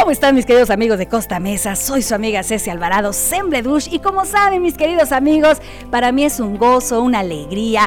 ¿Cómo 0.00 0.12
están 0.12 0.34
mis 0.34 0.46
queridos 0.46 0.70
amigos 0.70 0.96
de 0.96 1.08
Costa 1.08 1.38
Mesa? 1.40 1.76
Soy 1.76 2.00
su 2.00 2.14
amiga 2.14 2.42
Ceci 2.42 2.70
Alvarado, 2.70 3.12
Sembledush, 3.12 3.92
y 3.92 3.98
como 3.98 4.24
saben 4.24 4.62
mis 4.62 4.74
queridos 4.78 5.12
amigos, 5.12 5.58
para 5.90 6.10
mí 6.10 6.24
es 6.24 6.40
un 6.40 6.56
gozo, 6.56 7.02
una 7.02 7.18
alegría, 7.18 7.86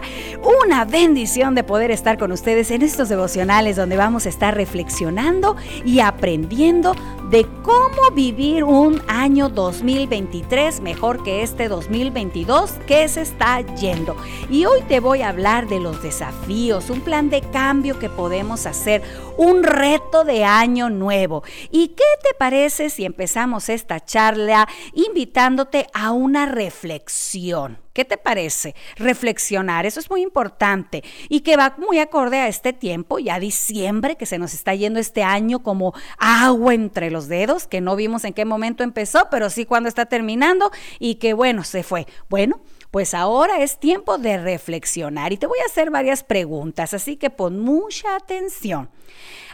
una 0.64 0.86
bendición 0.86 1.56
de 1.56 1.64
poder 1.64 1.90
estar 1.90 2.20
con 2.20 2.32
ustedes 2.32 2.70
en 2.70 2.84
estos 2.84 3.10
devocionales 3.10 3.78
donde 3.78 3.98
vamos 3.98 4.28
a 4.28 4.30
estar 4.30 4.54
reflexionando 4.56 5.58
y 5.86 6.02
aprendiendo 6.02 6.96
de 7.30 7.48
cómo 7.64 8.12
vivir 8.14 8.64
un 8.64 9.02
año 9.08 9.50
2023 9.50 10.82
mejor 10.82 11.24
que 11.24 11.44
este 11.44 11.68
2022 11.68 12.72
que 12.88 13.08
se 13.08 13.22
está 13.22 13.62
yendo. 13.76 14.16
Y 14.50 14.66
hoy 14.66 14.82
te 14.88 15.00
voy 15.00 15.22
a 15.22 15.30
hablar 15.30 15.68
de 15.68 15.80
los 15.80 16.02
desafíos, 16.02 16.90
un 16.90 17.02
plan 17.02 17.30
de 17.30 17.42
cambio 17.42 18.00
que 18.00 18.10
podemos 18.10 18.66
hacer, 18.66 19.02
un 19.38 19.64
reto 19.64 20.24
de 20.24 20.44
año 20.44 20.90
nuevo. 20.90 21.44
¿Y 21.72 21.90
qué 21.90 22.04
te 22.22 22.34
parece 22.38 22.90
si 22.90 23.06
empezamos 23.06 23.70
esta 23.70 24.00
charla 24.04 24.68
invitándote 24.94 25.88
a 25.94 26.12
una 26.12 26.46
reflexión? 26.46 27.83
¿Qué 27.94 28.06
te 28.06 28.18
parece? 28.18 28.74
Reflexionar, 28.96 29.86
eso 29.86 30.00
es 30.00 30.10
muy 30.10 30.24
importante 30.24 31.04
y 31.30 31.42
que 31.42 31.58
va 31.58 31.76
muy 31.78 32.00
acorde 32.00 32.40
a 32.40 32.48
este 32.48 32.74
tiempo, 32.74 33.20
ya 33.20 33.40
diciembre, 33.40 34.16
que 34.16 34.26
se 34.26 34.40
nos 34.40 34.56
está 34.56 34.74
yendo 34.74 35.00
este 35.00 35.22
año 35.22 35.60
como 35.60 35.94
agua 36.18 36.74
entre 36.74 37.12
los 37.12 37.28
dedos, 37.28 37.68
que 37.68 37.82
no 37.82 37.96
vimos 37.96 38.24
en 38.26 38.34
qué 38.34 38.46
momento 38.46 38.84
empezó, 38.84 39.28
pero 39.30 39.52
sí 39.52 39.66
cuando 39.66 39.90
está 39.90 40.08
terminando 40.08 40.72
y 40.98 41.16
que 41.16 41.34
bueno, 41.34 41.64
se 41.64 41.84
fue. 41.84 42.08
Bueno, 42.30 42.62
pues 42.90 43.14
ahora 43.14 43.62
es 43.62 43.80
tiempo 43.80 44.18
de 44.18 44.40
reflexionar 44.40 45.32
y 45.32 45.38
te 45.38 45.46
voy 45.46 45.60
a 45.60 45.68
hacer 45.68 45.92
varias 45.92 46.24
preguntas, 46.24 46.96
así 46.96 47.16
que 47.16 47.30
pon 47.30 47.60
mucha 47.60 48.16
atención. 48.16 48.90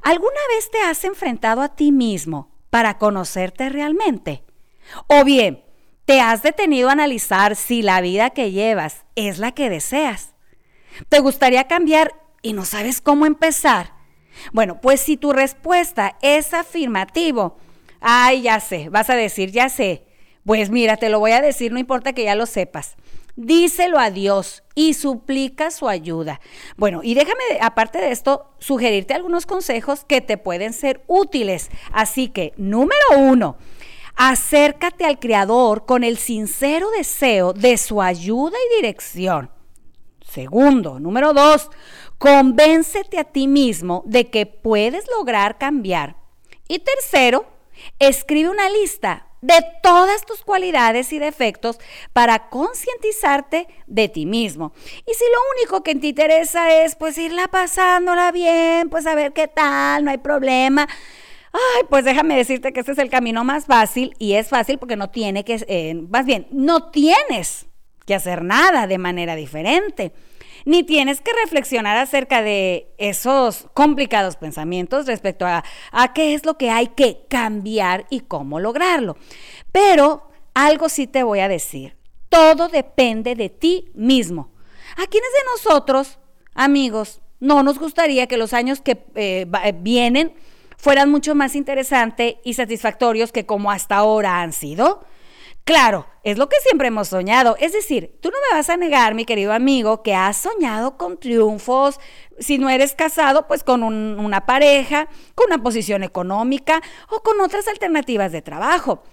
¿Alguna 0.01 0.39
vez 0.55 0.71
te 0.71 0.79
has 0.81 1.03
enfrentado 1.03 1.61
a 1.61 1.75
ti 1.75 1.91
mismo 1.91 2.51
para 2.69 2.97
conocerte 2.97 3.67
realmente? 3.67 4.45
O 5.07 5.25
bien, 5.25 5.63
¿Te 6.09 6.21
has 6.21 6.41
detenido 6.41 6.89
a 6.89 6.93
analizar 6.93 7.55
si 7.55 7.83
la 7.83 8.01
vida 8.01 8.31
que 8.31 8.49
llevas 8.49 9.05
es 9.15 9.37
la 9.37 9.51
que 9.51 9.69
deseas? 9.69 10.33
¿Te 11.07 11.19
gustaría 11.19 11.65
cambiar 11.65 12.15
y 12.41 12.53
no 12.53 12.65
sabes 12.65 12.99
cómo 12.99 13.27
empezar? 13.27 13.93
Bueno, 14.51 14.81
pues 14.81 15.01
si 15.01 15.17
tu 15.17 15.33
respuesta 15.33 16.17
es 16.23 16.55
afirmativo, 16.55 17.59
ay, 18.01 18.41
ya 18.41 18.59
sé, 18.59 18.89
vas 18.89 19.11
a 19.11 19.15
decir, 19.15 19.51
ya 19.51 19.69
sé. 19.69 20.07
Pues 20.43 20.71
mira, 20.71 20.97
te 20.97 21.09
lo 21.09 21.19
voy 21.19 21.33
a 21.33 21.41
decir, 21.41 21.71
no 21.71 21.77
importa 21.77 22.13
que 22.13 22.23
ya 22.23 22.33
lo 22.33 22.47
sepas. 22.47 22.95
Díselo 23.35 23.99
a 23.99 24.09
Dios 24.09 24.63
y 24.73 24.95
suplica 24.95 25.69
su 25.69 25.87
ayuda. 25.87 26.41
Bueno, 26.75 27.01
y 27.03 27.13
déjame, 27.13 27.43
aparte 27.61 27.99
de 27.99 28.09
esto, 28.09 28.49
sugerirte 28.57 29.13
algunos 29.13 29.45
consejos 29.45 30.05
que 30.05 30.21
te 30.21 30.39
pueden 30.39 30.73
ser 30.73 31.03
útiles. 31.05 31.69
Así 31.91 32.29
que, 32.29 32.53
número 32.57 32.97
uno, 33.15 33.57
Acércate 34.21 35.05
al 35.05 35.17
Creador 35.17 35.85
con 35.85 36.03
el 36.03 36.17
sincero 36.17 36.89
deseo 36.91 37.53
de 37.53 37.77
su 37.77 38.01
ayuda 38.01 38.57
y 38.57 38.75
dirección. 38.75 39.49
Segundo, 40.29 40.99
número 40.99 41.31
dos, 41.31 41.69
convéncete 42.17 43.17
a 43.17 43.23
ti 43.23 43.47
mismo 43.47 44.03
de 44.05 44.29
que 44.29 44.45
puedes 44.45 45.05
lograr 45.17 45.57
cambiar. 45.57 46.17
Y 46.67 46.79
tercero, 46.79 47.45
escribe 47.97 48.49
una 48.49 48.69
lista 48.69 49.25
de 49.39 49.55
todas 49.81 50.25
tus 50.25 50.43
cualidades 50.43 51.13
y 51.13 51.19
defectos 51.19 51.79
para 52.11 52.49
concientizarte 52.49 53.69
de 53.87 54.09
ti 54.09 54.25
mismo. 54.25 54.73
Y 55.07 55.13
si 55.13 55.23
lo 55.23 55.39
único 55.55 55.81
que 55.81 55.95
te 55.95 56.07
interesa 56.07 56.83
es 56.83 56.97
pues 56.97 57.17
irla 57.17 57.47
pasándola 57.47 58.33
bien, 58.33 58.89
pues 58.89 59.07
a 59.07 59.15
ver 59.15 59.31
qué 59.31 59.47
tal, 59.47 60.03
no 60.03 60.11
hay 60.11 60.17
problema, 60.17 60.89
Ay, 61.51 61.83
pues 61.89 62.05
déjame 62.05 62.35
decirte 62.35 62.73
que 62.73 62.79
este 62.81 62.91
es 62.91 62.97
el 62.97 63.09
camino 63.09 63.43
más 63.43 63.65
fácil 63.65 64.13
y 64.19 64.33
es 64.33 64.49
fácil 64.49 64.77
porque 64.77 64.95
no 64.95 65.09
tiene 65.09 65.43
que, 65.43 65.63
eh, 65.67 65.95
más 66.09 66.25
bien, 66.25 66.47
no 66.51 66.89
tienes 66.91 67.67
que 68.05 68.15
hacer 68.15 68.43
nada 68.43 68.87
de 68.87 68.97
manera 68.97 69.35
diferente, 69.35 70.13
ni 70.65 70.83
tienes 70.83 71.21
que 71.21 71.31
reflexionar 71.43 71.97
acerca 71.97 72.41
de 72.41 72.93
esos 72.97 73.67
complicados 73.73 74.35
pensamientos 74.35 75.07
respecto 75.07 75.45
a, 75.45 75.63
a 75.91 76.13
qué 76.13 76.33
es 76.33 76.45
lo 76.45 76.57
que 76.57 76.69
hay 76.69 76.87
que 76.87 77.25
cambiar 77.29 78.05
y 78.09 78.21
cómo 78.21 78.59
lograrlo. 78.59 79.17
Pero 79.71 80.29
algo 80.53 80.89
sí 80.89 81.07
te 81.07 81.23
voy 81.23 81.39
a 81.39 81.47
decir, 81.47 81.97
todo 82.29 82.67
depende 82.67 83.35
de 83.35 83.49
ti 83.49 83.89
mismo. 83.95 84.51
¿A 84.97 85.07
quiénes 85.07 85.29
de 85.31 85.69
nosotros, 85.71 86.19
amigos, 86.53 87.21
no 87.39 87.63
nos 87.63 87.79
gustaría 87.79 88.27
que 88.27 88.37
los 88.37 88.53
años 88.53 88.81
que 88.81 89.05
eh, 89.15 89.47
vienen 89.81 90.33
fueran 90.79 91.11
mucho 91.11 91.35
más 91.35 91.55
interesantes 91.55 92.35
y 92.43 92.53
satisfactorios 92.53 93.31
que 93.31 93.45
como 93.45 93.69
hasta 93.69 93.97
ahora 93.97 94.41
han 94.41 94.53
sido? 94.53 95.05
Claro, 95.65 96.07
es 96.23 96.37
lo 96.37 96.49
que 96.49 96.55
siempre 96.65 96.87
hemos 96.87 97.09
soñado. 97.09 97.55
Es 97.59 97.73
decir, 97.73 98.17
tú 98.21 98.29
no 98.29 98.37
me 98.49 98.57
vas 98.57 98.69
a 98.69 98.77
negar, 98.77 99.13
mi 99.13 99.25
querido 99.25 99.53
amigo, 99.53 100.01
que 100.01 100.15
has 100.15 100.37
soñado 100.37 100.97
con 100.97 101.19
triunfos, 101.19 101.99
si 102.39 102.57
no 102.57 102.69
eres 102.69 102.95
casado, 102.95 103.45
pues 103.45 103.63
con 103.63 103.83
una 103.83 104.45
pareja, 104.45 105.09
con 105.35 105.47
una 105.47 105.61
posición 105.61 106.01
económica 106.01 106.81
o 107.09 107.21
con 107.21 107.39
otras 107.41 107.67
alternativas 107.67 108.31
de 108.31 108.41
trabajo. 108.41 109.03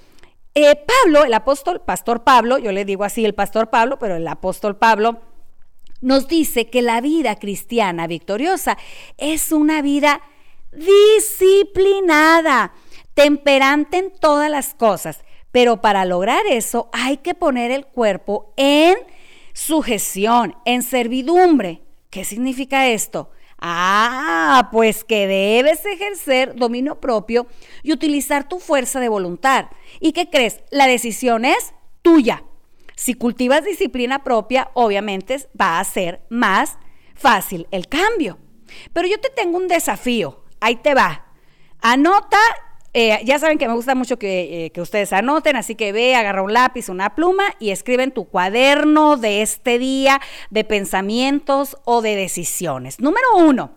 Eh, 0.55 0.77
Pablo, 1.03 1.25
el 1.25 1.35
apóstol, 1.35 1.83
pastor 1.83 2.25
Pablo, 2.25 2.57
yo 2.57 2.73
le 2.73 2.87
digo 2.87 3.05
así 3.05 3.25
el 3.27 3.35
pastor 3.35 3.69
Pablo, 3.69 3.99
pero 3.99 4.17
el 4.17 4.27
apóstol 4.27 4.77
Pablo 4.77 5.21
nos 6.01 6.29
dice 6.29 6.71
que 6.71 6.81
la 6.81 7.03
vida 7.03 7.37
cristiana 7.37 8.07
victoriosa 8.07 8.79
es 9.19 9.53
una 9.53 9.83
vida 9.83 10.23
disciplinada, 10.77 12.75
temperante 13.15 13.99
en 13.99 14.11
todas 14.11 14.51
las 14.51 14.75
cosas. 14.75 15.21
Pero 15.53 15.81
para 15.81 16.05
lograr 16.05 16.45
eso 16.47 16.91
hay 16.93 17.17
que 17.19 17.35
poner 17.35 17.71
el 17.71 17.87
cuerpo 17.87 18.53
en 18.57 18.97
sujeción, 19.53 20.55
en 20.65 20.83
servidumbre. 20.83 21.81
¿Qué 22.11 22.25
significa 22.25 22.89
esto? 22.89 23.31
Ah, 23.59 24.69
pues 24.71 25.03
que 25.03 25.27
debes 25.27 25.85
ejercer 25.87 26.55
dominio 26.57 27.01
propio 27.01 27.47
y 27.83 27.93
utilizar 27.93 28.49
tu 28.49 28.59
fuerza 28.59 29.01
de 29.01 29.09
voluntad. 29.09 29.67
¿Y 29.99 30.13
qué 30.13 30.29
crees? 30.29 30.61
La 30.71 30.87
decisión 30.87 31.47
es 31.47 31.73
tuya. 32.03 32.45
Si 32.97 33.15
cultivas 33.15 33.65
disciplina 33.65 34.25
propia, 34.25 34.71
obviamente 34.75 35.49
va 35.59 35.81
a 35.81 35.85
ser 35.85 36.21
más 36.29 36.77
fácil 37.15 37.67
el 37.71 37.89
cambio. 37.89 38.39
Pero 38.93 39.09
yo 39.09 39.19
te 39.21 39.31
tengo 39.31 39.57
un 39.57 39.69
desafío 39.69 40.45
ahí 40.61 40.77
te 40.77 40.95
va. 40.95 41.27
Anota, 41.81 42.39
eh, 42.93 43.21
ya 43.25 43.39
saben 43.39 43.59
que 43.59 43.69
me 43.69 43.75
gusta 43.75 43.95
mucho 43.95 44.19
que, 44.19 44.67
eh, 44.67 44.71
que, 44.71 44.81
ustedes 44.81 45.13
anoten, 45.13 45.57
así 45.57 45.75
que 45.75 45.93
ve, 45.93 46.15
agarra 46.15 46.43
un 46.43 46.53
lápiz, 46.53 46.89
una 46.89 47.15
pluma 47.15 47.45
y 47.59 47.71
escribe 47.71 48.03
en 48.03 48.13
tu 48.13 48.25
cuaderno 48.25 49.17
de 49.17 49.43
este 49.43 49.79
día 49.79 50.21
de 50.51 50.65
pensamientos 50.65 51.77
o 51.85 52.01
de 52.01 52.17
decisiones. 52.17 52.99
Número 53.01 53.27
uno, 53.37 53.73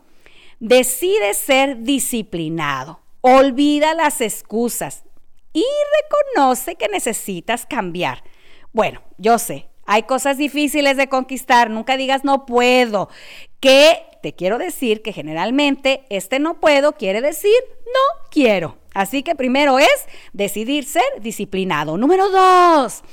decide 0.59 1.34
ser 1.34 1.84
disciplinado. 1.84 3.01
Olvida 3.22 3.94
las 3.94 4.22
excusas 4.22 5.03
y 5.51 5.66
reconoce 6.01 6.75
que 6.75 6.88
necesitas 6.88 7.66
cambiar. 7.66 8.23
Bueno, 8.72 9.01
yo 9.17 9.38
sé, 9.40 9.67
hay 9.85 10.03
cosas 10.03 10.38
difíciles 10.38 10.96
de 10.97 11.09
conquistar, 11.09 11.69
nunca 11.69 11.97
digas 11.97 12.23
no 12.23 12.46
puedo. 12.46 13.09
Que 13.59 14.03
te 14.22 14.34
quiero 14.34 14.57
decir 14.57 15.02
que 15.02 15.13
generalmente 15.13 16.06
este 16.09 16.40
no 16.40 16.59
puedo 16.59 16.94
quiere 16.94 17.22
decir 17.22 17.53
no 17.85 18.28
quiero. 18.31 18.78
Así 18.94 19.24
que 19.24 19.35
primero 19.35 19.80
es 19.80 20.06
decidir 20.34 20.85
ser 20.85 21.03
disciplinado. 21.22 21.97
Número 21.97 22.29
dos, 22.29 23.03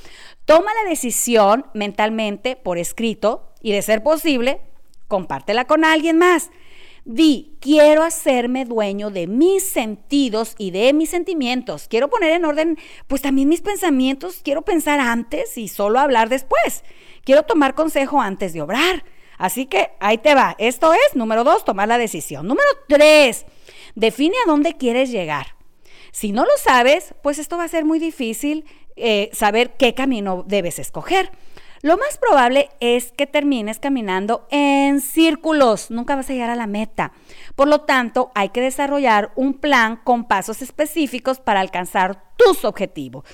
toma 0.45 0.71
la 0.83 0.89
decisión 0.89 1.65
mentalmente 1.73 2.55
por 2.55 2.77
escrito 2.77 3.53
y 3.61 3.71
de 3.71 3.81
ser 3.81 4.03
posible, 4.03 4.61
compártela 5.07 5.65
con 5.65 5.85
alguien 5.85 6.17
más. 6.17 6.49
Di, 7.09 7.55
quiero 7.61 8.03
hacerme 8.03 8.65
dueño 8.65 9.11
de 9.11 9.27
mis 9.27 9.63
sentidos 9.63 10.55
y 10.57 10.71
de 10.71 10.91
mis 10.91 11.09
sentimientos. 11.09 11.87
Quiero 11.87 12.09
poner 12.09 12.31
en 12.31 12.43
orden, 12.43 12.77
pues 13.07 13.21
también 13.21 13.47
mis 13.47 13.61
pensamientos. 13.61 14.41
Quiero 14.43 14.63
pensar 14.63 14.99
antes 14.99 15.57
y 15.57 15.69
solo 15.69 15.99
hablar 15.99 16.27
después. 16.27 16.83
Quiero 17.23 17.43
tomar 17.43 17.75
consejo 17.75 18.19
antes 18.19 18.51
de 18.51 18.61
obrar. 18.61 19.05
Así 19.37 19.65
que 19.65 19.91
ahí 19.99 20.17
te 20.17 20.35
va. 20.35 20.55
Esto 20.57 20.93
es, 20.93 21.15
número 21.15 21.43
dos, 21.43 21.65
tomar 21.65 21.87
la 21.87 21.97
decisión. 21.97 22.47
Número 22.47 22.67
tres, 22.87 23.45
define 23.95 24.35
a 24.43 24.49
dónde 24.49 24.73
quieres 24.73 25.11
llegar. 25.11 25.55
Si 26.11 26.31
no 26.31 26.45
lo 26.45 26.57
sabes, 26.57 27.13
pues 27.21 27.37
esto 27.37 27.57
va 27.57 27.65
a 27.65 27.69
ser 27.69 27.85
muy 27.85 27.99
difícil 27.99 28.65
eh, 28.95 29.29
saber 29.33 29.77
qué 29.77 29.93
camino 29.93 30.43
debes 30.47 30.79
escoger. 30.79 31.31
Lo 31.83 31.95
más 31.95 32.17
probable 32.17 32.69
es 32.79 33.11
que 33.11 33.27
termines 33.27 33.77
caminando 33.77 34.47
en 34.49 34.99
círculos, 34.99 35.91
nunca 35.91 36.15
vas 36.15 36.29
a 36.29 36.33
llegar 36.33 36.49
a 36.49 36.55
la 36.55 36.65
meta. 36.65 37.11
Por 37.55 37.67
lo 37.67 37.81
tanto, 37.81 38.31
hay 38.33 38.49
que 38.49 38.61
desarrollar 38.61 39.31
un 39.35 39.53
plan 39.53 39.97
con 40.03 40.27
pasos 40.27 40.63
específicos 40.63 41.39
para 41.39 41.59
alcanzar 41.59 42.23
tus 42.35 42.65
objetivos. 42.65 43.25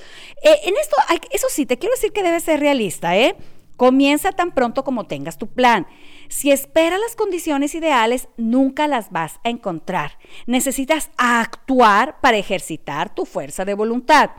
Eh, 0.43 0.59
en 0.65 0.75
esto, 0.75 0.97
eso 1.31 1.47
sí, 1.49 1.65
te 1.65 1.79
quiero 1.79 1.95
decir 1.95 2.11
que 2.11 2.23
debes 2.23 2.43
ser 2.43 2.59
realista, 2.59 3.15
¿eh? 3.15 3.37
Comienza 3.77 4.31
tan 4.31 4.51
pronto 4.51 4.83
como 4.83 5.07
tengas 5.07 5.37
tu 5.37 5.47
plan. 5.47 5.87
Si 6.29 6.51
esperas 6.51 6.99
las 6.99 7.15
condiciones 7.15 7.75
ideales, 7.75 8.27
nunca 8.37 8.87
las 8.87 9.11
vas 9.11 9.39
a 9.43 9.49
encontrar. 9.49 10.17
Necesitas 10.45 11.09
actuar 11.17 12.19
para 12.21 12.37
ejercitar 12.37 13.13
tu 13.13 13.25
fuerza 13.25 13.65
de 13.65 13.73
voluntad. 13.73 14.31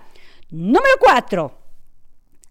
Número 0.50 0.94
4. 1.00 1.58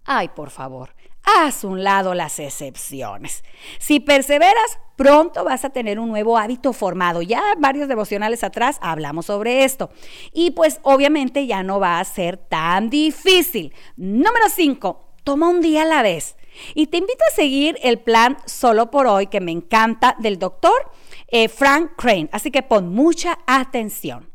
Ay, 0.06 0.30
por 0.30 0.50
favor, 0.50 0.94
haz 1.24 1.64
un 1.64 1.84
lado 1.84 2.14
las 2.14 2.40
excepciones. 2.40 3.44
Si 3.80 4.02
perseveras, 4.02 4.80
pronto 4.98 5.44
vas 5.46 5.64
a 5.64 5.70
tener 5.70 6.00
un 6.00 6.10
nuevo 6.10 6.38
hábito 6.38 6.74
formado. 6.74 7.22
Ya 7.22 7.42
varios 7.58 7.88
devocionales 7.88 8.44
atrás 8.44 8.78
hablamos 8.82 9.28
sobre 9.28 9.64
esto. 9.64 9.90
Y 10.34 10.52
pues 10.52 10.80
obviamente 10.84 11.48
ya 11.48 11.64
no 11.64 11.80
va 11.80 12.00
a 12.00 12.06
ser 12.06 12.38
tan 12.38 12.90
difícil. 12.90 13.74
Número 13.96 14.50
5. 14.50 15.14
Toma 15.24 15.48
un 15.48 15.62
día 15.62 15.84
a 15.84 15.86
la 15.86 16.02
vez. 16.02 16.36
Y 16.76 16.88
te 16.88 16.98
invito 16.98 17.24
a 17.30 17.36
seguir 17.36 17.78
el 17.82 18.00
plan 18.00 18.38
solo 18.46 18.92
por 18.92 19.08
hoy 19.08 19.28
que 19.28 19.42
me 19.42 19.52
encanta 19.52 20.16
del 20.20 20.40
doctor 20.40 20.92
eh, 21.28 21.50
Frank 21.50 21.92
Crane. 21.98 22.30
Así 22.32 22.52
que 22.52 22.64
pon 22.64 22.90
mucha 22.90 23.40
atención. 23.48 24.30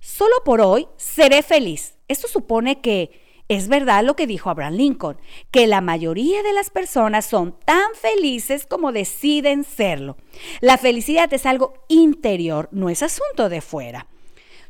Solo 0.00 0.34
por 0.44 0.60
hoy 0.60 0.88
seré 0.96 1.42
feliz. 1.42 1.96
Esto 2.08 2.26
supone 2.26 2.80
que 2.80 3.20
es 3.50 3.66
verdad 3.66 4.04
lo 4.04 4.14
que 4.14 4.28
dijo 4.28 4.48
Abraham 4.48 4.74
Lincoln, 4.74 5.16
que 5.50 5.66
la 5.66 5.80
mayoría 5.80 6.42
de 6.44 6.52
las 6.52 6.70
personas 6.70 7.26
son 7.26 7.58
tan 7.64 7.94
felices 7.94 8.64
como 8.64 8.92
deciden 8.92 9.64
serlo. 9.64 10.16
La 10.60 10.78
felicidad 10.78 11.32
es 11.34 11.46
algo 11.46 11.74
interior, 11.88 12.68
no 12.70 12.90
es 12.90 13.02
asunto 13.02 13.48
de 13.48 13.60
fuera. 13.60 14.06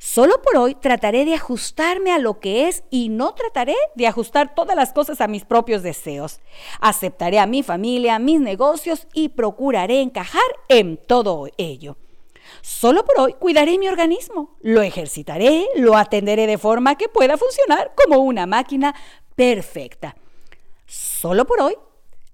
Solo 0.03 0.41
por 0.41 0.57
hoy 0.57 0.75
trataré 0.77 1.27
de 1.27 1.35
ajustarme 1.35 2.11
a 2.11 2.19
lo 2.19 2.41
que 2.41 2.69
es 2.69 2.85
y 2.89 3.11
no 3.11 3.35
trataré 3.35 3.77
de 3.97 4.07
ajustar 4.07 4.55
todas 4.55 4.75
las 4.75 4.95
cosas 4.95 5.21
a 5.21 5.29
mis 5.29 5.45
propios 5.45 5.83
deseos. 5.83 6.41
Aceptaré 6.81 7.39
a 7.39 7.45
mi 7.45 7.63
familia, 7.63 8.19
mis 8.19 8.41
negocios 8.41 9.07
y 9.13 9.29
procuraré 9.29 10.01
encajar 10.01 10.41
en 10.71 10.97
todo 10.97 11.49
ello. 11.59 11.99
Solo 12.63 13.05
por 13.05 13.21
hoy 13.21 13.35
cuidaré 13.35 13.77
mi 13.77 13.89
organismo, 13.89 14.57
lo 14.63 14.81
ejercitaré, 14.81 15.69
lo 15.77 15.95
atenderé 15.95 16.47
de 16.47 16.57
forma 16.57 16.97
que 16.97 17.11
pueda 17.11 17.37
funcionar 17.37 17.93
como 17.95 18.21
una 18.21 18.47
máquina 18.47 18.95
perfecta. 19.37 20.17
Solo 20.87 21.45
por 21.45 21.61
hoy 21.61 21.77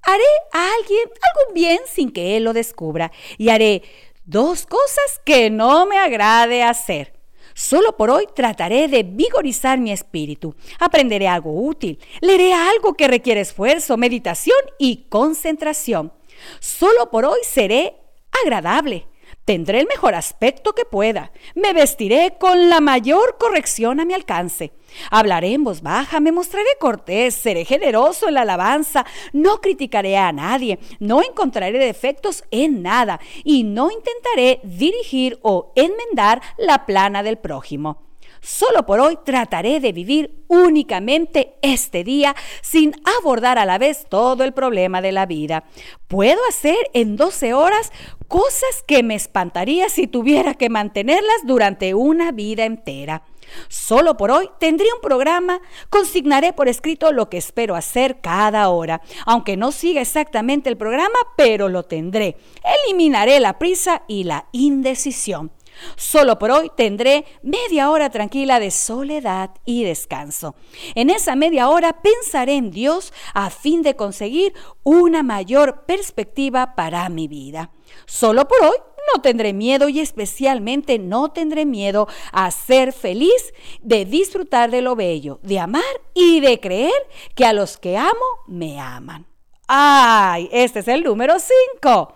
haré 0.03 0.23
a 0.53 0.69
alguien 0.79 1.03
algo 1.03 1.53
bien 1.53 1.81
sin 1.85 2.13
que 2.13 2.37
él 2.37 2.45
lo 2.45 2.53
descubra 2.53 3.11
y 3.39 3.49
haré 3.49 3.83
dos 4.25 4.67
cosas 4.67 5.21
que 5.25 5.51
no 5.51 5.85
me 5.87 5.99
agrade 5.99 6.63
hacer. 6.63 7.16
Solo 7.57 7.97
por 7.97 8.11
hoy 8.11 8.27
trataré 8.35 8.87
de 8.87 9.03
vigorizar 9.03 9.79
mi 9.79 9.91
espíritu. 9.91 10.55
Aprenderé 10.79 11.27
algo 11.27 11.59
útil. 11.59 11.99
Leeré 12.21 12.53
algo 12.53 12.93
que 12.93 13.09
requiere 13.09 13.41
esfuerzo, 13.41 13.97
meditación 13.97 14.59
y 14.79 15.07
concentración. 15.09 16.13
Solo 16.61 17.11
por 17.11 17.25
hoy 17.25 17.39
seré 17.45 17.97
agradable. 18.45 19.07
Tendré 19.47 19.79
el 19.79 19.87
mejor 19.87 20.17
aspecto 20.17 20.73
que 20.73 20.85
pueda. 20.85 21.31
Me 21.55 21.73
vestiré 21.73 22.35
con 22.37 22.69
la 22.69 22.81
mayor 22.81 23.37
corrección 23.39 24.01
a 24.01 24.05
mi 24.05 24.13
alcance. 24.13 24.73
Hablaré 25.09 25.53
en 25.53 25.63
voz 25.63 25.83
baja, 25.83 26.19
me 26.19 26.33
mostraré 26.33 26.67
cortés, 26.81 27.37
seré 27.37 27.65
generoso 27.65 28.27
en 28.27 28.35
la 28.35 28.43
alabanza, 28.43 29.07
no 29.33 29.61
criticaré 29.61 30.17
a 30.17 30.33
nadie, 30.33 30.81
no 30.99 31.23
encontraré 31.23 31.79
defectos 31.79 32.43
en 32.51 32.83
nada 32.83 33.21
y 33.45 33.63
no 33.63 33.93
intentaré 33.93 34.59
dirigir 34.65 35.39
o 35.43 35.73
enmendar 35.77 36.43
la 36.59 36.85
plana 36.85 37.23
del 37.23 37.39
prójimo. 37.39 38.03
Solo 38.41 38.87
por 38.87 39.01
hoy 39.01 39.19
trataré 39.25 39.81
de 39.81 39.93
vivir 39.93 40.45
únicamente 40.49 41.55
este 41.63 42.05
día 42.05 42.35
sin 42.63 42.95
abordar 43.19 43.59
a 43.59 43.65
la 43.65 43.79
vez 43.79 44.07
todo 44.09 44.45
el 44.45 44.53
problema 44.53 45.01
de 45.03 45.13
la 45.13 45.27
vida. 45.27 45.65
Puedo 46.09 46.41
hacer 46.49 46.77
en 46.93 47.17
12 47.17 47.55
horas 47.55 47.93
cosas 48.29 48.83
que 48.87 49.03
me 49.03 49.15
espantaría 49.15 49.89
si 49.89 50.07
tuviera 50.07 50.55
que 50.55 50.69
mantenerlas 50.69 51.45
durante 51.45 51.95
una 51.95 52.33
vida 52.33 52.65
entera. 52.65 53.23
Solo 53.69 54.17
por 54.17 54.31
hoy 54.31 54.49
tendré 54.59 54.87
un 54.93 55.01
programa, 55.01 55.61
consignaré 55.89 56.53
por 56.53 56.69
escrito 56.69 57.13
lo 57.13 57.29
que 57.31 57.39
espero 57.39 57.77
hacer 57.77 58.21
cada 58.21 58.69
hora, 58.69 59.03
aunque 59.25 59.57
no 59.57 59.73
siga 59.73 60.01
exactamente 60.01 60.69
el 60.69 60.77
programa, 60.77 61.19
pero 61.37 61.69
lo 61.69 61.85
tendré. 61.85 62.37
Eliminaré 62.85 63.41
la 63.41 63.59
prisa 63.59 64.03
y 64.09 64.25
la 64.25 64.47
indecisión. 64.53 65.53
Solo 65.97 66.39
por 66.39 66.51
hoy 66.51 66.71
tendré 66.77 67.25
media 67.43 67.91
hora 67.91 68.11
tranquila 68.11 68.61
de 68.61 68.71
soledad 68.71 69.51
y 69.65 69.85
descanso. 69.85 70.55
En 70.95 71.11
esa 71.11 71.37
media 71.37 71.69
hora 71.69 72.01
pensaré 72.03 72.55
en 72.55 72.71
Dios 72.71 73.13
a 73.35 73.51
fin 73.51 73.83
de 73.83 73.97
conseguir 73.97 74.55
una 74.83 75.23
mayor 75.23 75.85
perspectiva 75.87 76.75
para 76.75 77.09
mi 77.09 77.29
vida. 77.29 77.71
Solo 78.07 78.47
por 78.49 78.63
hoy 78.63 78.77
no 79.15 79.23
tendré 79.23 79.53
miedo 79.53 79.89
y 79.89 80.01
especialmente 80.01 80.99
no 80.99 81.31
tendré 81.31 81.65
miedo 81.65 82.09
a 82.33 82.51
ser 82.51 82.93
feliz, 82.93 83.55
de 83.81 84.05
disfrutar 84.05 84.71
de 84.71 84.83
lo 84.83 84.97
bello, 84.97 85.39
de 85.43 85.61
amar 85.61 85.85
y 86.15 86.41
de 86.41 86.61
creer 86.61 86.93
que 87.35 87.45
a 87.45 87.53
los 87.53 87.77
que 87.77 87.97
amo 87.97 88.25
me 88.47 88.81
aman. 88.81 89.27
¡Ay! 89.69 90.49
Este 90.53 90.81
es 90.81 90.89
el 90.89 91.03
número 91.03 91.37
5. 91.39 92.15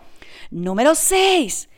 Número 0.51 0.95
6. 0.95 1.69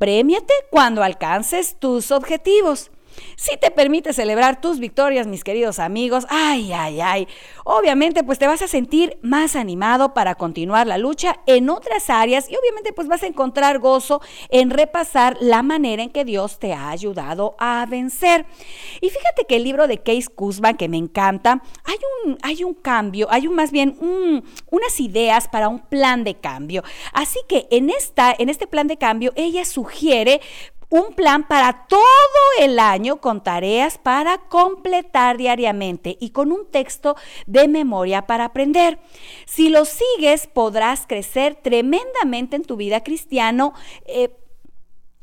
Premiate 0.00 0.54
cuando 0.70 1.02
alcances 1.02 1.76
tus 1.78 2.10
objetivos. 2.10 2.90
Si 3.36 3.56
te 3.56 3.70
permite 3.70 4.12
celebrar 4.12 4.60
tus 4.60 4.78
victorias, 4.78 5.26
mis 5.26 5.44
queridos 5.44 5.78
amigos, 5.78 6.26
ay, 6.28 6.72
ay, 6.72 7.00
ay, 7.00 7.28
obviamente 7.64 8.22
pues 8.24 8.38
te 8.38 8.46
vas 8.46 8.62
a 8.62 8.68
sentir 8.68 9.18
más 9.22 9.56
animado 9.56 10.14
para 10.14 10.34
continuar 10.34 10.86
la 10.86 10.98
lucha 10.98 11.40
en 11.46 11.70
otras 11.70 12.10
áreas 12.10 12.50
y 12.50 12.56
obviamente 12.56 12.92
pues 12.92 13.08
vas 13.08 13.22
a 13.22 13.26
encontrar 13.26 13.78
gozo 13.78 14.20
en 14.50 14.70
repasar 14.70 15.36
la 15.40 15.62
manera 15.62 16.02
en 16.02 16.10
que 16.10 16.24
Dios 16.24 16.58
te 16.58 16.72
ha 16.72 16.90
ayudado 16.90 17.56
a 17.58 17.86
vencer. 17.88 18.46
Y 19.00 19.08
fíjate 19.08 19.44
que 19.48 19.56
el 19.56 19.64
libro 19.64 19.86
de 19.86 19.98
Case 19.98 20.28
Kuzma, 20.28 20.74
que 20.74 20.88
me 20.88 20.96
encanta, 20.96 21.62
hay 21.84 21.96
un, 22.24 22.38
hay 22.42 22.64
un 22.64 22.74
cambio, 22.74 23.28
hay 23.30 23.46
un 23.46 23.54
más 23.54 23.72
bien 23.72 23.96
unas 24.70 25.00
ideas 25.00 25.48
para 25.48 25.68
un 25.68 25.80
plan 25.80 26.24
de 26.24 26.34
cambio. 26.34 26.82
Así 27.12 27.38
que 27.48 27.66
en, 27.70 27.90
esta, 27.90 28.34
en 28.38 28.48
este 28.48 28.66
plan 28.66 28.86
de 28.86 28.96
cambio 28.96 29.32
ella 29.36 29.64
sugiere 29.64 30.40
un 30.90 31.14
plan 31.14 31.46
para 31.46 31.86
todo 31.86 31.98
el 32.58 32.78
año 32.78 33.20
con 33.20 33.42
tareas 33.42 33.96
para 33.96 34.38
completar 34.38 35.36
diariamente 35.36 36.18
y 36.20 36.30
con 36.30 36.52
un 36.52 36.68
texto 36.70 37.16
de 37.46 37.68
memoria 37.68 38.26
para 38.26 38.46
aprender. 38.46 38.98
Si 39.46 39.70
lo 39.70 39.84
sigues, 39.84 40.48
podrás 40.48 41.06
crecer 41.06 41.54
tremendamente 41.54 42.56
en 42.56 42.64
tu 42.64 42.76
vida 42.76 43.02
cristiano. 43.02 43.72
Eh, 44.04 44.36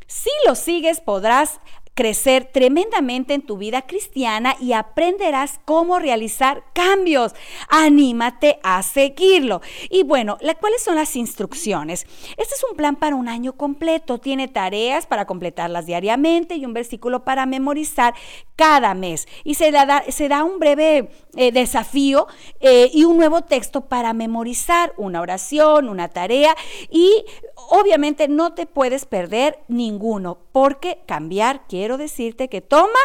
si 0.07 0.31
lo 0.45 0.55
sigues, 0.55 1.01
podrás 1.01 1.59
crecer 1.97 2.45
tremendamente 2.45 3.33
en 3.33 3.41
tu 3.41 3.57
vida 3.57 3.81
cristiana 3.81 4.55
y 4.61 4.73
aprenderás 4.73 5.59
cómo 5.65 5.97
realizar 5.97 6.63
cambios. 6.73 7.33
Anímate 7.69 8.59
a 8.61 8.83
seguirlo. 8.83 9.61
Y 9.89 10.03
bueno, 10.03 10.37
¿cuáles 10.59 10.83
son 10.83 10.95
las 10.95 11.15
instrucciones? 11.15 12.05
Este 12.37 12.53
es 12.53 12.63
un 12.69 12.77
plan 12.77 12.97
para 12.97 13.15
un 13.15 13.27
año 13.27 13.53
completo. 13.53 14.19
Tiene 14.19 14.47
tareas 14.47 15.07
para 15.07 15.25
completarlas 15.25 15.87
diariamente 15.87 16.55
y 16.55 16.65
un 16.65 16.73
versículo 16.73 17.23
para 17.23 17.47
memorizar 17.47 18.13
cada 18.55 18.93
mes. 18.93 19.27
Y 19.43 19.55
se, 19.55 19.71
da, 19.71 20.03
se 20.07 20.27
da 20.29 20.43
un 20.43 20.59
breve 20.59 21.09
eh, 21.35 21.51
desafío 21.51 22.27
eh, 22.59 22.91
y 22.93 23.05
un 23.05 23.17
nuevo 23.17 23.41
texto 23.41 23.85
para 23.85 24.13
memorizar, 24.13 24.93
una 24.97 25.19
oración, 25.19 25.89
una 25.89 26.09
tarea. 26.09 26.55
Y 26.91 27.25
obviamente 27.69 28.27
no 28.27 28.53
te 28.53 28.65
puedes 28.65 29.05
perder 29.05 29.59
ninguno 29.67 30.37
porque 30.51 30.99
cambiar 31.05 31.67
quiero 31.67 31.97
decirte 31.97 32.49
que 32.49 32.61
toma 32.61 32.99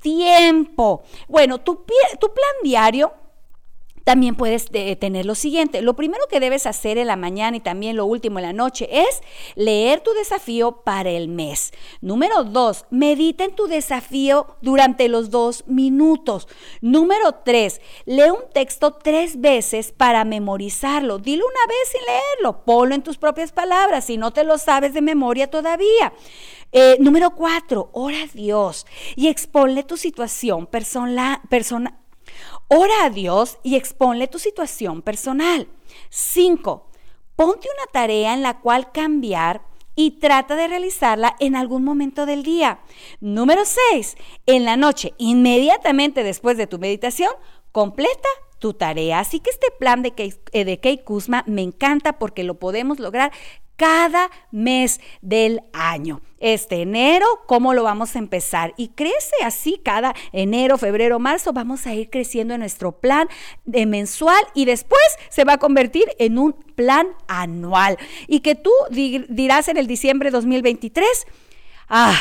tiempo. 0.00 1.02
Bueno, 1.28 1.58
tu, 1.58 1.84
tu 2.20 2.26
plan 2.32 2.54
diario 2.62 3.12
también 4.08 4.36
puedes 4.36 4.68
eh, 4.72 4.96
tener 4.96 5.26
lo 5.26 5.34
siguiente. 5.34 5.82
Lo 5.82 5.94
primero 5.94 6.24
que 6.30 6.40
debes 6.40 6.64
hacer 6.64 6.96
en 6.96 7.08
la 7.08 7.16
mañana 7.16 7.58
y 7.58 7.60
también 7.60 7.94
lo 7.94 8.06
último 8.06 8.38
en 8.38 8.46
la 8.46 8.54
noche 8.54 8.88
es 8.90 9.20
leer 9.54 10.00
tu 10.00 10.14
desafío 10.14 10.80
para 10.82 11.10
el 11.10 11.28
mes. 11.28 11.72
Número 12.00 12.42
dos, 12.42 12.86
medita 12.88 13.44
en 13.44 13.54
tu 13.54 13.66
desafío 13.66 14.56
durante 14.62 15.10
los 15.10 15.28
dos 15.28 15.64
minutos. 15.66 16.48
Número 16.80 17.34
tres, 17.44 17.82
lee 18.06 18.30
un 18.30 18.50
texto 18.50 18.92
tres 18.92 19.42
veces 19.42 19.92
para 19.92 20.24
memorizarlo. 20.24 21.18
Dilo 21.18 21.44
una 21.44 21.66
vez 21.66 21.88
sin 21.90 22.00
leerlo. 22.06 22.64
Ponlo 22.64 22.94
en 22.94 23.02
tus 23.02 23.18
propias 23.18 23.52
palabras 23.52 24.06
si 24.06 24.16
no 24.16 24.32
te 24.32 24.42
lo 24.42 24.56
sabes 24.56 24.94
de 24.94 25.02
memoria 25.02 25.50
todavía. 25.50 26.14
Eh, 26.72 26.96
número 26.98 27.34
cuatro, 27.34 27.90
ora 27.92 28.22
a 28.22 28.26
Dios 28.32 28.86
y 29.16 29.28
exponle 29.28 29.82
tu 29.82 29.98
situación 29.98 30.66
personal. 30.66 31.42
Ora 32.68 33.04
a 33.04 33.10
Dios 33.10 33.58
y 33.62 33.76
exponle 33.76 34.28
tu 34.28 34.38
situación 34.38 35.00
personal. 35.00 35.68
5. 36.10 36.86
Ponte 37.34 37.68
una 37.74 37.92
tarea 37.92 38.34
en 38.34 38.42
la 38.42 38.60
cual 38.60 38.92
cambiar 38.92 39.62
y 39.94 40.12
trata 40.12 40.54
de 40.54 40.68
realizarla 40.68 41.34
en 41.40 41.56
algún 41.56 41.82
momento 41.82 42.26
del 42.26 42.42
día. 42.42 42.80
Número 43.20 43.62
6. 43.64 44.16
En 44.44 44.66
la 44.66 44.76
noche, 44.76 45.14
inmediatamente 45.16 46.22
después 46.22 46.58
de 46.58 46.66
tu 46.66 46.78
meditación, 46.78 47.30
completa 47.72 48.28
tu 48.58 48.74
tarea. 48.74 49.20
Así 49.20 49.40
que 49.40 49.50
este 49.50 49.68
plan 49.78 50.02
de 50.02 50.12
Kei, 50.12 50.34
eh, 50.52 50.64
de 50.64 51.02
Kuzma 51.04 51.44
me 51.46 51.62
encanta 51.62 52.18
porque 52.18 52.44
lo 52.44 52.58
podemos 52.58 52.98
lograr 52.98 53.32
cada 53.78 54.30
mes 54.50 55.00
del 55.22 55.62
año. 55.72 56.20
Este 56.40 56.82
enero, 56.82 57.26
¿cómo 57.46 57.74
lo 57.74 57.84
vamos 57.84 58.14
a 58.14 58.18
empezar? 58.18 58.74
Y 58.76 58.88
crece 58.88 59.36
así 59.44 59.80
cada 59.82 60.14
enero, 60.32 60.76
febrero, 60.78 61.18
marzo, 61.18 61.52
vamos 61.52 61.86
a 61.86 61.94
ir 61.94 62.10
creciendo 62.10 62.54
en 62.54 62.60
nuestro 62.60 62.92
plan 62.92 63.28
de 63.64 63.86
mensual 63.86 64.42
y 64.52 64.64
después 64.66 65.00
se 65.30 65.44
va 65.44 65.54
a 65.54 65.58
convertir 65.58 66.04
en 66.18 66.38
un 66.38 66.52
plan 66.52 67.06
anual. 67.28 67.96
Y 68.26 68.40
que 68.40 68.56
tú 68.56 68.72
dirás 68.90 69.68
en 69.68 69.78
el 69.78 69.86
diciembre 69.86 70.30
2023, 70.30 71.26
¡ay! 71.88 72.16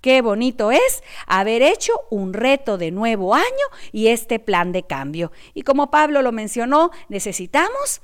Qué 0.00 0.20
bonito 0.20 0.72
es 0.72 1.04
haber 1.28 1.62
hecho 1.62 1.92
un 2.10 2.32
reto 2.32 2.76
de 2.76 2.90
nuevo 2.90 3.36
año 3.36 3.44
y 3.92 4.08
este 4.08 4.40
plan 4.40 4.72
de 4.72 4.82
cambio. 4.82 5.30
Y 5.54 5.62
como 5.62 5.92
Pablo 5.92 6.22
lo 6.22 6.32
mencionó, 6.32 6.90
necesitamos 7.08 8.00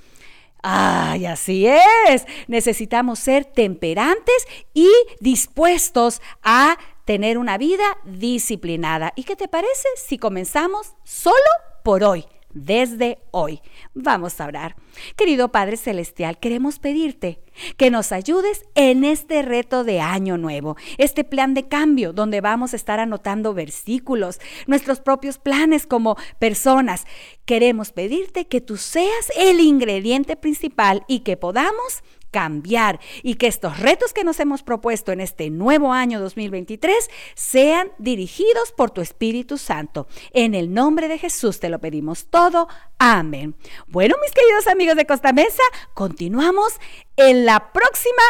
Ay, 0.62 1.26
así 1.26 1.66
es. 1.66 2.26
Necesitamos 2.46 3.18
ser 3.18 3.44
temperantes 3.44 4.46
y 4.74 4.90
dispuestos 5.20 6.20
a 6.42 6.76
tener 7.04 7.38
una 7.38 7.58
vida 7.58 7.96
disciplinada. 8.04 9.12
¿Y 9.16 9.24
qué 9.24 9.36
te 9.36 9.48
parece 9.48 9.88
si 9.96 10.18
comenzamos 10.18 10.94
solo 11.04 11.36
por 11.84 12.04
hoy? 12.04 12.26
Desde 12.52 13.18
hoy. 13.30 13.60
Vamos 13.94 14.40
a 14.40 14.46
orar. 14.46 14.76
Querido 15.16 15.50
Padre 15.50 15.76
Celestial, 15.76 16.38
queremos 16.38 16.78
pedirte 16.78 17.40
que 17.76 17.90
nos 17.90 18.12
ayudes 18.12 18.64
en 18.74 19.04
este 19.04 19.42
reto 19.42 19.84
de 19.84 20.00
año 20.00 20.38
nuevo, 20.38 20.76
este 20.96 21.24
plan 21.24 21.54
de 21.54 21.68
cambio 21.68 22.12
donde 22.12 22.40
vamos 22.40 22.72
a 22.72 22.76
estar 22.76 23.00
anotando 23.00 23.54
versículos, 23.54 24.40
nuestros 24.66 25.00
propios 25.00 25.38
planes 25.38 25.86
como 25.86 26.16
personas. 26.38 27.04
Queremos 27.44 27.92
pedirte 27.92 28.46
que 28.46 28.60
tú 28.60 28.76
seas 28.76 29.32
el 29.36 29.60
ingrediente 29.60 30.36
principal 30.36 31.04
y 31.08 31.20
que 31.20 31.36
podamos 31.36 32.02
cambiar 32.30 33.00
y 33.22 33.34
que 33.34 33.46
estos 33.46 33.78
retos 33.78 34.12
que 34.12 34.24
nos 34.24 34.40
hemos 34.40 34.62
propuesto 34.62 35.12
en 35.12 35.20
este 35.20 35.50
nuevo 35.50 35.92
año 35.92 36.20
2023 36.20 37.10
sean 37.34 37.92
dirigidos 37.98 38.72
por 38.76 38.90
tu 38.90 39.00
Espíritu 39.00 39.58
Santo. 39.58 40.06
En 40.32 40.54
el 40.54 40.72
nombre 40.72 41.08
de 41.08 41.18
Jesús 41.18 41.60
te 41.60 41.68
lo 41.68 41.78
pedimos 41.78 42.26
todo. 42.26 42.68
Amén. 42.98 43.54
Bueno, 43.86 44.16
mis 44.22 44.32
queridos 44.32 44.66
amigos 44.66 44.96
de 44.96 45.06
Costa 45.06 45.32
Mesa, 45.32 45.62
continuamos 45.94 46.78
en 47.16 47.44
la 47.44 47.72
próxima 47.72 48.22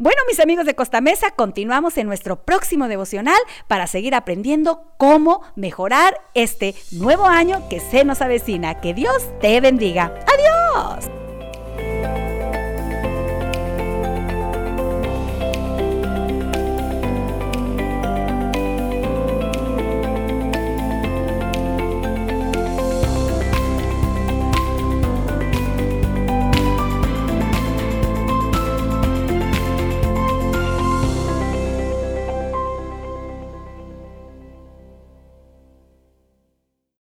bueno, 0.00 0.22
mis 0.28 0.38
amigos 0.38 0.64
de 0.64 0.76
Costa 0.76 1.00
Mesa, 1.00 1.32
continuamos 1.32 1.98
en 1.98 2.06
nuestro 2.06 2.44
próximo 2.44 2.86
devocional 2.86 3.40
para 3.66 3.88
seguir 3.88 4.14
aprendiendo 4.14 4.92
cómo 4.96 5.42
mejorar 5.56 6.20
este 6.34 6.76
nuevo 6.92 7.26
año 7.26 7.68
que 7.68 7.80
se 7.80 8.04
nos 8.04 8.22
avecina. 8.22 8.80
Que 8.80 8.94
Dios 8.94 9.28
te 9.40 9.60
bendiga. 9.60 10.14
Adiós. 10.32 11.17